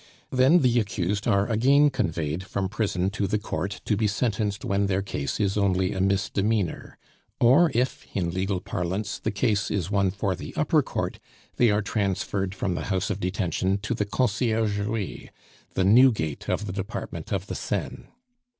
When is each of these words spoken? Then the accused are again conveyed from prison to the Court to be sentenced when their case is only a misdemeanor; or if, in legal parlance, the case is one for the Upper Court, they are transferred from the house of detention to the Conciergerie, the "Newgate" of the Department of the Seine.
Then 0.31 0.61
the 0.63 0.79
accused 0.79 1.27
are 1.27 1.45
again 1.45 1.91
conveyed 1.91 2.43
from 2.43 2.69
prison 2.69 3.11
to 3.11 3.27
the 3.27 3.37
Court 3.37 3.81
to 3.85 3.95
be 3.95 4.07
sentenced 4.07 4.65
when 4.65 4.87
their 4.87 5.03
case 5.03 5.39
is 5.39 5.57
only 5.57 5.93
a 5.93 6.01
misdemeanor; 6.01 6.97
or 7.39 7.69
if, 7.75 8.07
in 8.15 8.31
legal 8.31 8.59
parlance, 8.61 9.19
the 9.19 9.29
case 9.29 9.69
is 9.69 9.91
one 9.91 10.09
for 10.09 10.33
the 10.35 10.55
Upper 10.55 10.81
Court, 10.81 11.19
they 11.57 11.69
are 11.69 11.83
transferred 11.83 12.55
from 12.55 12.73
the 12.73 12.85
house 12.85 13.11
of 13.11 13.19
detention 13.19 13.77
to 13.83 13.93
the 13.93 14.05
Conciergerie, 14.05 15.29
the 15.75 15.83
"Newgate" 15.83 16.49
of 16.49 16.65
the 16.65 16.73
Department 16.73 17.31
of 17.31 17.45
the 17.45 17.53
Seine. 17.53 18.07